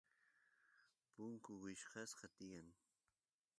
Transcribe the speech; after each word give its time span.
punku 1.13 1.51
wichqasqa 1.63 2.27
tiyan 2.35 2.67